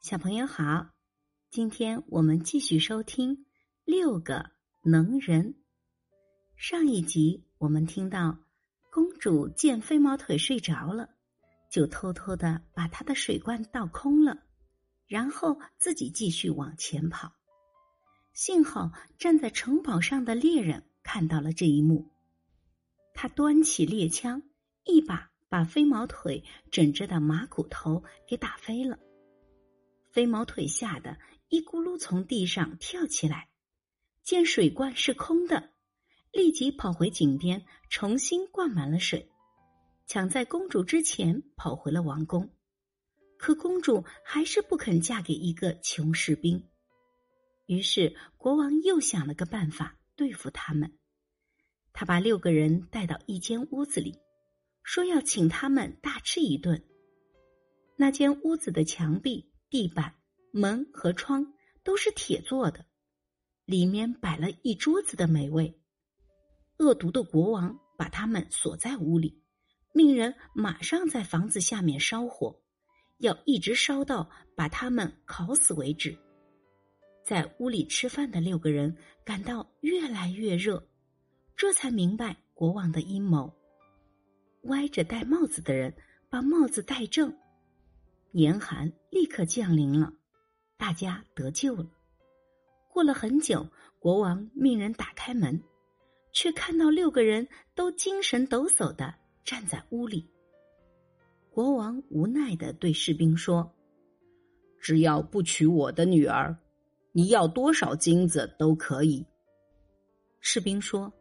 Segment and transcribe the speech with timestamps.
[0.00, 0.90] 小朋友好，
[1.50, 3.36] 今天我们继续收听
[3.84, 5.54] 《六个能人》。
[6.56, 8.38] 上一集我们听到，
[8.92, 11.10] 公主见飞毛腿睡着了，
[11.68, 14.44] 就偷偷的把他的水罐倒空了，
[15.08, 17.32] 然后自己继续往前跑。
[18.32, 22.08] 幸好站在城堡上的猎人看到了这一幕，
[23.14, 24.44] 他端起猎枪，
[24.84, 28.96] 一把把飞毛腿枕着的马骨头给打飞了。
[30.10, 33.48] 飞毛腿吓得一咕噜从地上跳起来，
[34.22, 35.70] 见水罐是空的，
[36.32, 39.30] 立即跑回井边，重新灌满了水，
[40.06, 42.50] 抢在公主之前跑回了王宫。
[43.36, 46.68] 可公主还是不肯嫁给一个穷士兵，
[47.66, 50.98] 于是国王又想了个办法对付他们。
[51.92, 54.18] 他把六个人带到一间屋子里，
[54.82, 56.82] 说要请他们大吃一顿。
[57.96, 59.50] 那间屋子的墙壁。
[59.70, 60.14] 地板、
[60.52, 62.86] 门和窗都是铁做的，
[63.64, 65.78] 里面摆了一桌子的美味。
[66.78, 69.42] 恶毒的国王把他们锁在屋里，
[69.92, 72.62] 命人马上在房子下面烧火，
[73.18, 76.16] 要一直烧到把他们烤死为止。
[77.24, 80.88] 在屋里吃饭的六个人感到越来越热，
[81.54, 83.52] 这才明白国王的阴谋。
[84.62, 85.94] 歪着戴帽子的人
[86.30, 87.36] 把帽子戴正。
[88.38, 90.12] 严寒立刻降临了，
[90.76, 91.84] 大家得救了。
[92.88, 93.66] 过了很久，
[93.98, 95.60] 国王命人打开门，
[96.32, 99.12] 却看到六个人都精神抖擞的
[99.44, 100.24] 站在屋里。
[101.50, 103.68] 国王无奈的对士兵说
[104.78, 106.56] ：“只要不娶我的女儿，
[107.10, 109.26] 你要多少金子都可以。”
[110.38, 111.12] 士兵说：“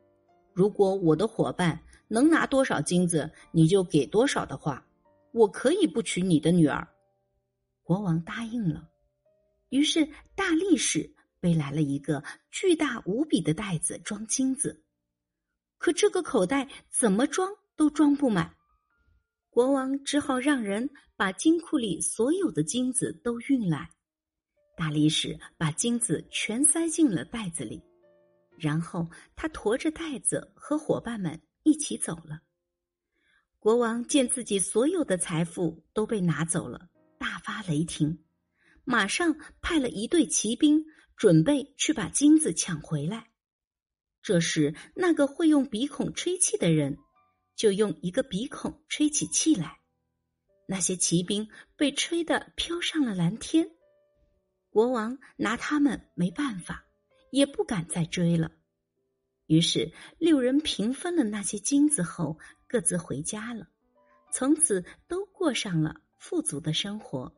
[0.53, 4.85] 如果我的伙伴能拿多少金子，你就给多少的话，
[5.31, 6.87] 我可以不娶你的女儿。”
[7.87, 8.89] 国王答应了，
[9.69, 12.21] 于是大力士背来了一个
[12.51, 14.83] 巨大无比的袋子装金子，
[15.77, 18.53] 可这个口袋怎么装都装不满，
[19.49, 23.89] 国王只好让人把金库里所有的金子都运来。
[24.75, 27.81] 大力士把金子全塞进了袋子里，
[28.57, 32.41] 然后他驮着袋子和伙伴们一起走了。
[33.59, 36.89] 国王见自己所有的财富都被拿走了。
[37.27, 38.23] 大发雷霆，
[38.85, 40.85] 马上派了一队骑兵，
[41.17, 43.31] 准备去把金子抢回来。
[44.21, 46.97] 这时，那个会用鼻孔吹气的人
[47.53, 49.81] 就用一个鼻孔吹起气来，
[50.69, 53.71] 那些骑兵被吹得飘上了蓝天。
[54.69, 56.85] 国王拿他们没办法，
[57.29, 58.53] 也不敢再追了。
[59.47, 62.39] 于是，六人平分了那些金子后，
[62.69, 63.67] 各自回家了，
[64.31, 65.99] 从此都过上了。
[66.17, 67.31] 富足的生活，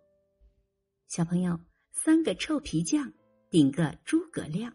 [1.08, 1.60] 小朋友，
[1.92, 3.14] 三个臭皮匠
[3.50, 4.74] 顶个诸葛亮，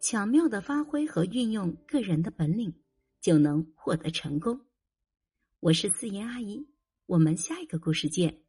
[0.00, 2.74] 巧妙的发挥和运用个人的本领，
[3.20, 4.58] 就能获得成功。
[5.60, 6.66] 我是思妍阿姨，
[7.06, 8.47] 我们下一个故事见。